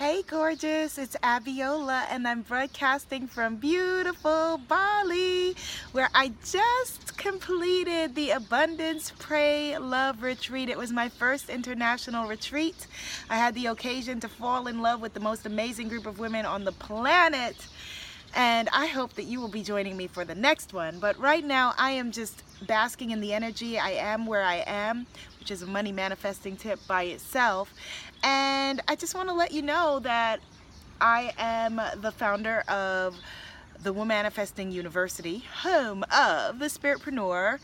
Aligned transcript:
Hey 0.00 0.22
gorgeous, 0.26 0.96
it's 0.96 1.14
Abiola 1.16 2.06
and 2.08 2.26
I'm 2.26 2.40
broadcasting 2.40 3.26
from 3.26 3.56
beautiful 3.56 4.58
Bali 4.66 5.54
where 5.92 6.08
I 6.14 6.32
just 6.42 7.18
completed 7.18 8.14
the 8.14 8.30
Abundance 8.30 9.12
Pray 9.18 9.76
Love 9.76 10.22
Retreat. 10.22 10.70
It 10.70 10.78
was 10.78 10.90
my 10.90 11.10
first 11.10 11.50
international 11.50 12.26
retreat. 12.26 12.86
I 13.28 13.36
had 13.36 13.54
the 13.54 13.66
occasion 13.66 14.20
to 14.20 14.28
fall 14.30 14.68
in 14.68 14.80
love 14.80 15.02
with 15.02 15.12
the 15.12 15.20
most 15.20 15.44
amazing 15.44 15.88
group 15.88 16.06
of 16.06 16.18
women 16.18 16.46
on 16.46 16.64
the 16.64 16.72
planet 16.72 17.56
and 18.34 18.68
I 18.72 18.86
hope 18.86 19.14
that 19.14 19.24
you 19.24 19.40
will 19.40 19.48
be 19.48 19.62
joining 19.62 19.96
me 19.96 20.06
for 20.06 20.24
the 20.24 20.34
next 20.34 20.72
one. 20.72 20.98
But 20.98 21.18
right 21.18 21.44
now 21.44 21.74
I 21.78 21.92
am 21.92 22.12
just 22.12 22.42
basking 22.66 23.10
in 23.10 23.20
the 23.20 23.32
energy. 23.32 23.78
I 23.78 23.90
am 23.90 24.26
where 24.26 24.42
I 24.42 24.64
am, 24.66 25.06
which 25.38 25.50
is 25.50 25.62
a 25.62 25.66
money 25.66 25.92
manifesting 25.92 26.56
tip 26.56 26.78
by 26.86 27.04
itself. 27.04 27.72
And 28.22 28.80
I 28.88 28.96
just 28.96 29.14
want 29.14 29.28
to 29.28 29.34
let 29.34 29.52
you 29.52 29.62
know 29.62 29.98
that 30.00 30.40
I 31.00 31.32
am 31.38 31.80
the 32.00 32.12
founder 32.12 32.60
of 32.68 33.16
the 33.82 33.94
Womanifesting 33.94 34.72
University, 34.72 35.44
home 35.62 36.04
of 36.14 36.58
the 36.58 36.66
Spiritpreneur 36.66 37.58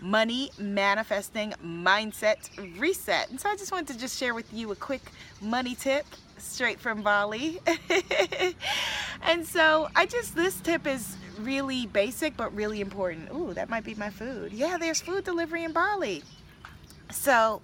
Money 0.00 0.50
Manifesting 0.58 1.54
Mindset 1.64 2.78
Reset. 2.78 3.30
And 3.30 3.40
so 3.40 3.48
I 3.48 3.56
just 3.56 3.72
wanted 3.72 3.92
to 3.94 3.98
just 3.98 4.18
share 4.18 4.34
with 4.34 4.52
you 4.52 4.70
a 4.72 4.76
quick 4.76 5.02
money 5.40 5.74
tip 5.74 6.06
straight 6.36 6.78
from 6.80 7.02
Bali. 7.02 7.60
and 9.22 9.46
so 9.46 9.88
I 9.96 10.06
just, 10.06 10.34
this 10.34 10.60
tip 10.60 10.86
is 10.86 11.16
really 11.40 11.86
basic 11.86 12.36
but 12.36 12.54
really 12.54 12.80
important. 12.80 13.30
Ooh, 13.32 13.52
that 13.54 13.68
might 13.68 13.84
be 13.84 13.94
my 13.94 14.10
food. 14.10 14.52
Yeah, 14.52 14.78
there's 14.78 15.00
food 15.00 15.24
delivery 15.24 15.64
in 15.64 15.72
Bali. 15.72 16.22
So, 17.10 17.62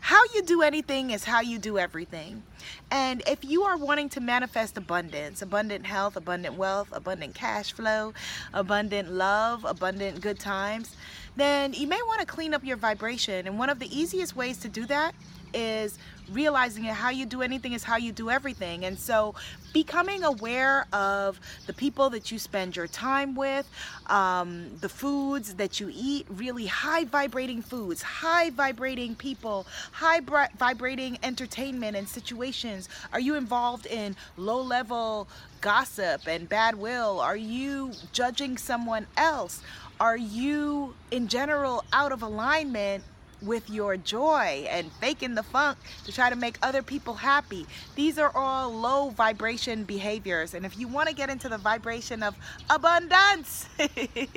how 0.00 0.22
you 0.34 0.42
do 0.42 0.62
anything 0.62 1.10
is 1.10 1.24
how 1.24 1.40
you 1.40 1.58
do 1.58 1.78
everything. 1.78 2.42
And 2.90 3.22
if 3.26 3.44
you 3.44 3.62
are 3.62 3.76
wanting 3.76 4.08
to 4.10 4.20
manifest 4.20 4.76
abundance, 4.76 5.42
abundant 5.42 5.86
health, 5.86 6.16
abundant 6.16 6.56
wealth, 6.56 6.88
abundant 6.92 7.34
cash 7.34 7.72
flow, 7.72 8.14
abundant 8.52 9.12
love, 9.12 9.64
abundant 9.64 10.20
good 10.20 10.40
times, 10.40 10.96
then 11.40 11.72
you 11.72 11.86
may 11.86 12.00
want 12.06 12.20
to 12.20 12.26
clean 12.26 12.54
up 12.54 12.64
your 12.64 12.76
vibration. 12.76 13.46
And 13.46 13.58
one 13.58 13.70
of 13.70 13.78
the 13.78 13.98
easiest 13.98 14.36
ways 14.36 14.58
to 14.58 14.68
do 14.68 14.84
that 14.86 15.14
is 15.54 15.98
realizing 16.32 16.84
that 16.84 16.94
how 16.94 17.10
you 17.10 17.26
do 17.26 17.42
anything 17.42 17.72
is 17.72 17.82
how 17.82 17.96
you 17.96 18.12
do 18.12 18.30
everything. 18.30 18.84
And 18.84 18.98
so 18.98 19.34
becoming 19.72 20.24
aware 20.24 20.86
of 20.92 21.40
the 21.66 21.72
people 21.72 22.10
that 22.10 22.30
you 22.30 22.38
spend 22.38 22.76
your 22.76 22.86
time 22.86 23.34
with, 23.34 23.68
um, 24.06 24.70
the 24.80 24.88
foods 24.88 25.54
that 25.54 25.80
you 25.80 25.90
eat, 25.92 26.26
really 26.28 26.66
high 26.66 27.04
vibrating 27.04 27.62
foods, 27.62 28.02
high 28.02 28.50
vibrating 28.50 29.14
people, 29.14 29.66
high 29.92 30.20
vibrating 30.56 31.18
entertainment 31.22 31.96
and 31.96 32.08
situations. 32.08 32.88
Are 33.12 33.20
you 33.20 33.34
involved 33.34 33.86
in 33.86 34.16
low 34.36 34.60
level 34.60 35.28
gossip 35.60 36.26
and 36.26 36.48
bad 36.48 36.74
will? 36.76 37.20
Are 37.20 37.36
you 37.36 37.92
judging 38.12 38.56
someone 38.56 39.06
else? 39.16 39.62
Are 39.98 40.16
you 40.16 40.94
in 41.10 41.28
general 41.28 41.84
out 41.92 42.12
of 42.12 42.22
alignment 42.22 43.04
with 43.42 43.68
your 43.70 43.96
joy 43.96 44.66
and 44.70 44.90
faking 44.92 45.34
the 45.34 45.42
funk 45.42 45.78
to 46.04 46.12
try 46.12 46.30
to 46.30 46.36
make 46.36 46.58
other 46.62 46.82
people 46.82 47.14
happy. 47.14 47.66
These 47.94 48.18
are 48.18 48.30
all 48.34 48.72
low 48.72 49.10
vibration 49.10 49.84
behaviors. 49.84 50.54
And 50.54 50.64
if 50.66 50.78
you 50.78 50.88
want 50.88 51.08
to 51.08 51.14
get 51.14 51.30
into 51.30 51.48
the 51.48 51.58
vibration 51.58 52.22
of 52.22 52.34
abundance, 52.68 53.68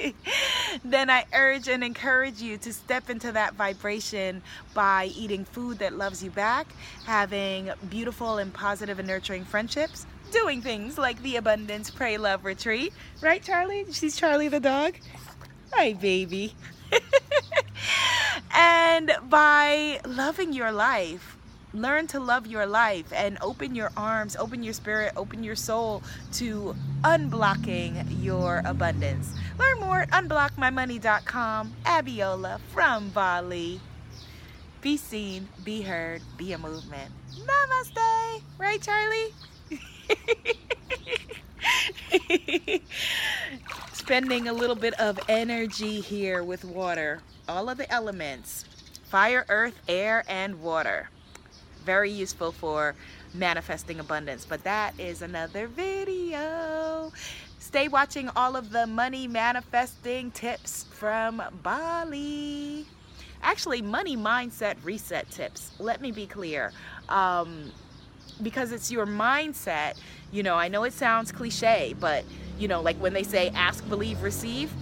then 0.85 1.09
I 1.09 1.25
urge 1.33 1.67
and 1.67 1.83
encourage 1.83 2.41
you 2.41 2.57
to 2.59 2.73
step 2.73 3.09
into 3.09 3.31
that 3.31 3.55
vibration 3.55 4.41
by 4.73 5.11
eating 5.15 5.45
food 5.45 5.79
that 5.79 5.93
loves 5.93 6.23
you 6.23 6.31
back, 6.31 6.67
having 7.05 7.71
beautiful 7.89 8.37
and 8.37 8.53
positive 8.53 8.99
and 8.99 9.07
nurturing 9.07 9.45
friendships, 9.45 10.05
doing 10.31 10.61
things 10.61 10.97
like 10.97 11.21
the 11.21 11.35
Abundance 11.35 11.89
Pray 11.89 12.17
Love 12.17 12.45
Retreat. 12.45 12.93
Right, 13.21 13.43
Charlie? 13.43 13.85
She's 13.91 14.15
Charlie 14.15 14.47
the 14.47 14.59
dog. 14.59 14.95
Hi, 15.73 15.93
baby. 15.93 16.55
by 19.33 19.99
loving 20.05 20.53
your 20.53 20.71
life, 20.71 21.37
learn 21.73 22.05
to 22.05 22.19
love 22.19 22.45
your 22.45 22.67
life 22.67 23.11
and 23.11 23.35
open 23.41 23.73
your 23.73 23.89
arms, 23.97 24.35
open 24.35 24.61
your 24.61 24.73
spirit, 24.73 25.11
open 25.17 25.43
your 25.43 25.55
soul 25.55 26.03
to 26.31 26.75
unblocking 27.03 28.05
your 28.23 28.61
abundance. 28.63 29.33
Learn 29.57 29.79
more 29.79 30.01
at 30.01 30.11
unblockmymoney.com. 30.11 31.73
Abiola 31.83 32.59
from 32.71 33.09
Bali. 33.09 33.81
Be 34.81 34.97
seen, 34.97 35.47
be 35.63 35.81
heard, 35.81 36.21
be 36.37 36.53
a 36.53 36.59
movement. 36.59 37.11
Namaste. 37.33 38.43
Right, 38.59 38.79
Charlie? 38.83 39.33
spending 43.93 44.47
a 44.47 44.53
little 44.53 44.75
bit 44.75 44.93
of 44.99 45.19
energy 45.27 46.01
here 46.01 46.43
with 46.43 46.63
water. 46.63 47.23
All 47.47 47.67
of 47.67 47.79
the 47.79 47.91
elements, 47.91 48.65
fire, 49.13 49.45
earth, 49.47 49.79
air, 49.87 50.23
and 50.27 50.59
water. 50.59 51.07
Very 51.85 52.09
useful 52.09 52.51
for 52.51 52.95
manifesting 53.35 53.99
abundance, 53.99 54.43
but 54.43 54.63
that 54.63 54.99
is 54.99 55.21
another 55.21 55.67
video. 55.67 57.11
Stay 57.59 57.87
watching 57.87 58.27
all 58.35 58.55
of 58.55 58.71
the 58.71 58.87
money 58.87 59.27
manifesting 59.27 60.31
tips 60.31 60.85
from 60.85 61.43
Bali. 61.61 62.87
Actually, 63.43 63.83
money 63.83 64.17
mindset 64.17 64.77
reset 64.83 65.29
tips. 65.29 65.73
Let 65.77 66.01
me 66.01 66.11
be 66.11 66.25
clear. 66.25 66.71
Um, 67.07 67.71
because 68.41 68.71
it's 68.71 68.91
your 68.91 69.05
mindset, 69.05 69.93
you 70.31 70.41
know, 70.41 70.55
I 70.55 70.69
know 70.69 70.85
it 70.85 70.93
sounds 70.93 71.31
cliche, 71.31 71.93
but 71.99 72.25
you 72.57 72.67
know, 72.67 72.81
like 72.81 72.97
when 72.97 73.13
they 73.13 73.21
say 73.21 73.51
ask, 73.53 73.87
believe, 73.87 74.23
receive. 74.23 74.73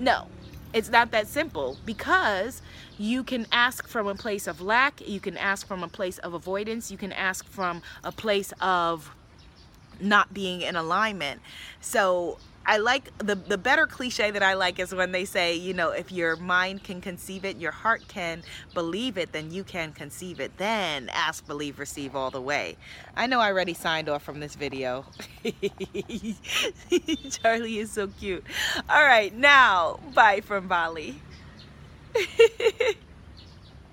No, 0.00 0.26
it's 0.72 0.90
not 0.90 1.10
that 1.12 1.26
simple 1.26 1.78
because 1.84 2.62
you 2.98 3.22
can 3.22 3.46
ask 3.52 3.86
from 3.86 4.06
a 4.06 4.14
place 4.14 4.46
of 4.46 4.60
lack, 4.60 5.06
you 5.06 5.20
can 5.20 5.36
ask 5.36 5.66
from 5.66 5.82
a 5.82 5.88
place 5.88 6.18
of 6.18 6.34
avoidance, 6.34 6.90
you 6.90 6.98
can 6.98 7.12
ask 7.12 7.46
from 7.46 7.82
a 8.04 8.12
place 8.12 8.52
of 8.60 9.14
not 10.00 10.32
being 10.34 10.60
in 10.62 10.76
alignment. 10.76 11.40
So 11.80 12.38
I 12.66 12.78
like 12.78 13.16
the 13.18 13.36
the 13.36 13.56
better 13.56 13.86
cliche 13.86 14.30
that 14.32 14.42
I 14.42 14.54
like 14.54 14.78
is 14.80 14.94
when 14.94 15.12
they 15.12 15.24
say, 15.24 15.54
you 15.54 15.72
know, 15.72 15.90
if 15.90 16.10
your 16.10 16.36
mind 16.36 16.82
can 16.82 17.00
conceive 17.00 17.44
it, 17.44 17.56
your 17.58 17.70
heart 17.70 18.08
can 18.08 18.42
believe 18.74 19.16
it, 19.16 19.32
then 19.32 19.52
you 19.52 19.64
can 19.64 19.92
conceive 19.92 20.40
it. 20.40 20.56
Then 20.58 21.08
ask, 21.10 21.46
believe, 21.46 21.78
receive 21.78 22.16
all 22.16 22.30
the 22.30 22.40
way. 22.40 22.76
I 23.16 23.26
know 23.28 23.40
I 23.40 23.48
already 23.48 23.74
signed 23.74 24.08
off 24.08 24.24
from 24.24 24.40
this 24.40 24.56
video. 24.56 25.06
Charlie 27.30 27.78
is 27.78 27.92
so 27.92 28.08
cute. 28.08 28.44
All 28.90 29.04
right, 29.04 29.32
now 29.34 30.00
bye 30.14 30.40
from 30.40 30.66
Bali. 30.68 31.22